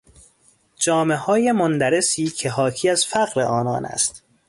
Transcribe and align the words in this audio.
جامههای 0.75 1.51
مندرسی 1.51 2.27
که 2.27 2.49
حاکی 2.49 2.89
از 2.89 3.05
فقر 3.05 3.41
آنان 3.41 3.85
است 3.85 4.23